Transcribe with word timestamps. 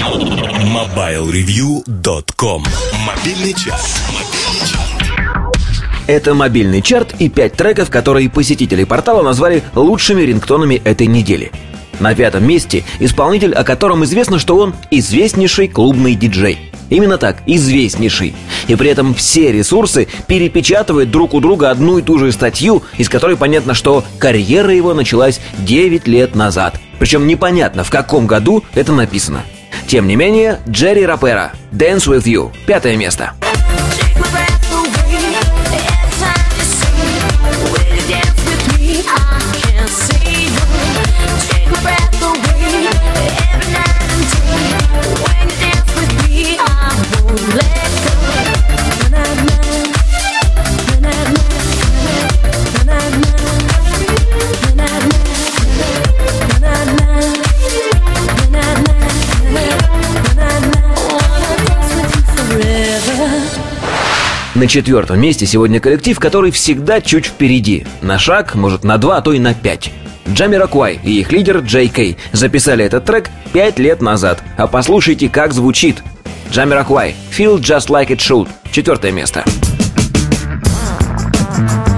MobileReview.com 0.00 2.64
Мобильный 3.06 3.52
час. 3.52 4.00
Это 6.06 6.32
мобильный 6.32 6.80
чарт 6.80 7.16
и 7.18 7.28
пять 7.28 7.52
треков, 7.52 7.90
которые 7.90 8.30
посетители 8.30 8.84
портала 8.84 9.22
назвали 9.22 9.62
лучшими 9.74 10.22
рингтонами 10.22 10.80
этой 10.84 11.06
недели. 11.06 11.52
На 11.98 12.14
пятом 12.14 12.48
месте 12.48 12.82
исполнитель, 12.98 13.52
о 13.52 13.62
котором 13.62 14.02
известно, 14.04 14.38
что 14.38 14.56
он 14.56 14.74
известнейший 14.90 15.68
клубный 15.68 16.14
диджей. 16.14 16.72
Именно 16.88 17.18
так, 17.18 17.42
известнейший. 17.44 18.34
И 18.68 18.76
при 18.76 18.88
этом 18.88 19.12
все 19.12 19.52
ресурсы 19.52 20.08
перепечатывают 20.26 21.10
друг 21.10 21.34
у 21.34 21.40
друга 21.40 21.70
одну 21.70 21.98
и 21.98 22.02
ту 22.02 22.18
же 22.18 22.32
статью, 22.32 22.82
из 22.96 23.10
которой 23.10 23.36
понятно, 23.36 23.74
что 23.74 24.02
карьера 24.18 24.72
его 24.72 24.94
началась 24.94 25.42
9 25.58 26.08
лет 26.08 26.34
назад. 26.34 26.80
Причем 26.98 27.26
непонятно, 27.26 27.84
в 27.84 27.90
каком 27.90 28.26
году 28.26 28.64
это 28.72 28.94
написано. 28.94 29.42
Тем 29.90 30.06
не 30.06 30.14
менее, 30.14 30.60
Джерри 30.68 31.04
Рапера 31.04 31.50
«Dance 31.72 32.06
With 32.06 32.22
You»— 32.22 32.52
пятое 32.64 32.96
место. 32.96 33.32
Take 33.40 34.09
На 64.60 64.66
четвертом 64.66 65.18
месте 65.18 65.46
сегодня 65.46 65.80
коллектив, 65.80 66.20
который 66.20 66.50
всегда 66.50 67.00
чуть 67.00 67.24
впереди. 67.24 67.86
На 68.02 68.18
шаг, 68.18 68.54
может 68.54 68.84
на 68.84 68.98
два, 68.98 69.16
а 69.16 69.22
то 69.22 69.32
и 69.32 69.38
на 69.38 69.54
пять. 69.54 69.90
Джамиракуай 70.28 71.00
и 71.02 71.18
их 71.18 71.32
лидер 71.32 71.60
Джей 71.60 71.88
Кей 71.88 72.18
записали 72.32 72.84
этот 72.84 73.06
трек 73.06 73.30
пять 73.54 73.78
лет 73.78 74.02
назад. 74.02 74.42
А 74.58 74.66
послушайте, 74.66 75.30
как 75.30 75.54
звучит. 75.54 76.02
Джамиракуай 76.52 77.14
«Feel 77.34 77.56
Just 77.56 77.88
Like 77.88 78.08
It 78.08 78.18
Should» 78.18 78.50
Четвертое 78.70 79.12
место. 79.12 79.44
I'm 81.56 81.89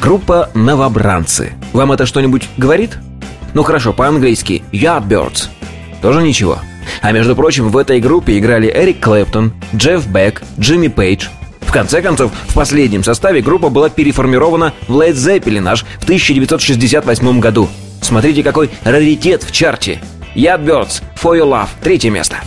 Группа 0.00 0.48
«Новобранцы». 0.54 1.52
Вам 1.74 1.92
это 1.92 2.06
что-нибудь 2.06 2.48
говорит? 2.56 2.96
Ну 3.52 3.62
хорошо, 3.62 3.92
по-английски 3.92 4.62
«Yardbirds». 4.72 5.48
Тоже 6.00 6.22
ничего. 6.22 6.58
А 7.02 7.12
между 7.12 7.36
прочим, 7.36 7.68
в 7.68 7.76
этой 7.76 8.00
группе 8.00 8.38
играли 8.38 8.72
Эрик 8.74 9.00
Клэптон, 9.00 9.52
Джефф 9.74 10.06
Бек, 10.06 10.42
Джимми 10.58 10.88
Пейдж. 10.88 11.26
В 11.60 11.70
конце 11.70 12.00
концов, 12.00 12.32
в 12.48 12.54
последнем 12.54 13.04
составе 13.04 13.42
группа 13.42 13.68
была 13.68 13.90
переформирована 13.90 14.72
в 14.88 14.98
Led 14.98 15.12
Zeppelin 15.12 15.68
аж 15.68 15.84
в 16.00 16.04
1968 16.04 17.38
году. 17.38 17.68
Смотрите, 18.00 18.42
какой 18.42 18.70
раритет 18.84 19.42
в 19.42 19.52
чарте. 19.52 20.00
Yardbirds, 20.34 21.02
For 21.22 21.38
Your 21.38 21.50
Love, 21.50 21.68
третье 21.82 22.10
место. 22.10 22.38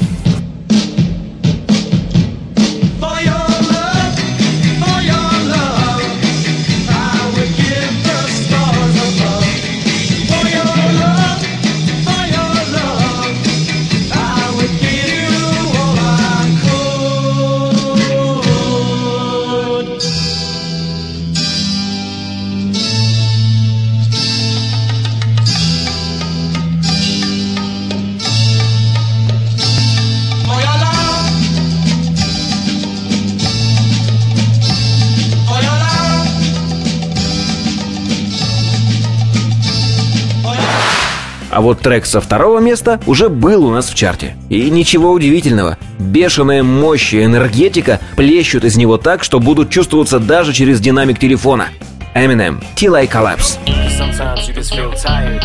А 41.53 41.61
вот 41.61 41.81
трек 41.81 42.07
со 42.07 42.19
второго 42.19 42.59
места 42.59 42.99
уже 43.05 43.29
был 43.29 43.65
у 43.65 43.71
нас 43.71 43.87
в 43.87 43.93
чарте. 43.93 44.35
И 44.49 44.71
ничего 44.71 45.11
удивительного. 45.11 45.77
Бешеная 45.99 46.63
мощь 46.63 47.13
и 47.13 47.23
энергетика 47.23 47.99
плещут 48.15 48.63
из 48.63 48.75
него 48.75 48.97
так, 48.97 49.23
что 49.23 49.39
будут 49.39 49.69
чувствоваться 49.69 50.17
даже 50.19 50.51
через 50.51 50.79
динамик 50.79 51.19
телефона. 51.19 51.67
Eminem, 52.15 52.63
Till 52.75 52.95
I 52.95 53.05
Collapse. 53.07 53.59
Sometimes 53.97 54.47
you 54.47 54.55
just 54.55 54.73
feel 54.73 54.91
tired, 54.93 55.43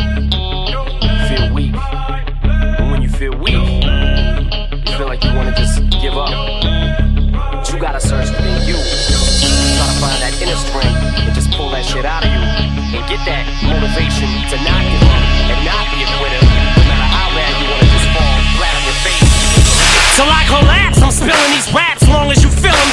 feel 1.28 1.54
weak. 1.54 1.97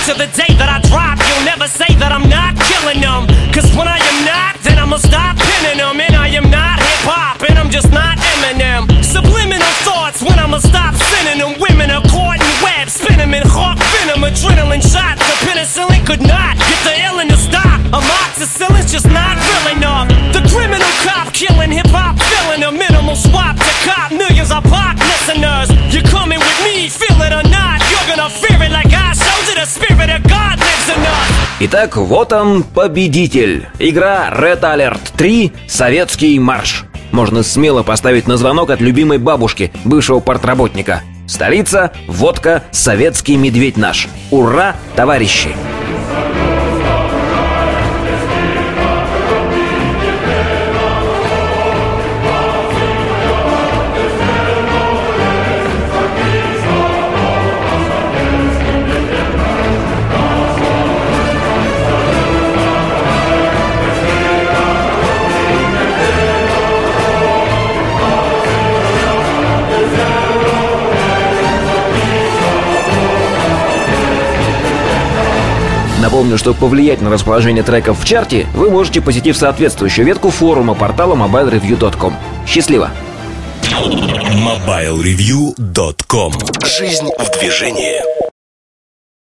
Them. 0.05 0.17
To 0.17 0.19
the 0.19 0.29
day 0.37 0.53
that 0.57 0.69
I 0.69 0.81
drop, 0.85 1.17
you'll 1.17 1.45
never 1.45 1.67
say 1.67 1.89
that 1.97 2.11
I'm 2.11 2.29
not 2.29 2.53
killing 2.69 3.01
them. 3.01 3.25
Cause 3.53 3.65
when 3.73 3.87
I 3.87 3.97
am 3.97 4.17
not, 4.25 4.61
then 4.61 4.77
I'ma 4.77 4.97
stop 4.97 5.37
pinning 5.37 5.81
them. 5.81 5.99
And 5.99 6.15
I 6.15 6.29
am 6.29 6.49
not 6.49 6.77
hip 6.77 7.09
hop, 7.09 7.41
and 7.41 7.57
I'm 7.57 7.69
just 7.69 7.91
not 7.91 8.17
Eminem. 8.17 8.85
Subliminal 9.01 9.73
thoughts 9.81 10.21
when 10.21 10.37
I'ma 10.37 10.59
stop 10.59 10.93
sending 11.09 11.41
them. 11.41 11.57
Women 11.59 11.89
are 11.89 12.05
caught 12.13 12.37
in 12.37 12.53
web, 12.61 12.89
spin 12.89 13.19
'em 13.19 13.33
in 13.33 13.47
hawk 13.47 13.77
venom. 13.93 14.21
Adrenaline 14.21 14.85
shots, 14.85 15.21
the 15.25 15.35
penicillin 15.45 16.05
could 16.05 16.21
not 16.21 16.53
get 16.57 16.79
the 16.85 16.93
illin 17.09 17.29
to 17.29 17.37
stop. 17.37 17.81
Amoxicillin's 17.89 18.91
just 18.91 19.09
not 19.09 19.33
real 19.41 19.77
enough. 19.77 20.07
The 20.33 20.41
criminal 20.53 20.91
cop 21.01 21.33
killing 21.33 21.71
hip 21.71 21.89
hop, 21.89 22.19
filling 22.29 22.61
a 22.63 22.71
minimal 22.71 23.15
swap 23.15 23.57
to 23.57 23.73
cop 23.87 24.11
millions 24.11 24.51
of 24.51 24.63
pop 24.69 24.97
listeners. 25.01 25.69
You're 25.89 26.09
coming 26.13 26.39
with 26.39 26.59
me, 26.61 26.89
feel 26.89 27.17
it 27.25 27.33
or 27.33 27.45
not. 27.49 27.81
You're 27.89 28.07
gonna 28.09 28.29
fear 28.29 28.61
it 28.61 28.71
like 28.71 28.93
I 28.93 29.04
Итак, 31.61 31.95
вот 31.95 32.33
он, 32.33 32.63
победитель. 32.63 33.67
Игра 33.79 34.29
Red 34.29 34.61
Alert 34.61 34.99
3 35.15 35.53
«Советский 35.67 36.37
марш». 36.39 36.85
Можно 37.11 37.43
смело 37.43 37.81
поставить 37.81 38.27
на 38.27 38.35
звонок 38.35 38.69
от 38.69 38.81
любимой 38.81 39.17
бабушки, 39.17 39.71
бывшего 39.85 40.19
портработника. 40.19 41.01
Столица, 41.27 41.91
водка, 42.07 42.63
советский 42.71 43.37
медведь 43.37 43.77
наш. 43.77 44.09
Ура, 44.31 44.75
товарищи! 44.95 45.55
Напомню, 76.05 76.37
что 76.37 76.53
повлиять 76.53 77.01
на 77.01 77.09
расположение 77.09 77.63
треков 77.63 77.99
в 77.99 78.05
чарте 78.05 78.45
вы 78.53 78.69
можете, 78.69 79.01
посетив 79.01 79.35
соответствующую 79.35 80.05
ветку 80.05 80.29
форума 80.29 80.75
портала 80.75 81.15
mobilereview.com. 81.15 82.13
Счастливо! 82.45 82.91
MobileReview.com 83.73 86.33
Жизнь 86.63 87.09
в 87.17 87.39
движении 87.39 88.24